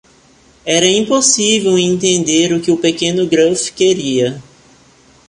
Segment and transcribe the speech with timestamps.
[0.65, 4.41] Era impossível entender o que o pequeno Gruff queria.